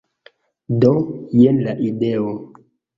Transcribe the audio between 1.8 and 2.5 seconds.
ideo